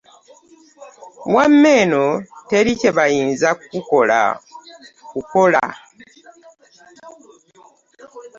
[1.33, 2.05] Wamma eno
[2.49, 5.61] teri kye bayinza kukukola.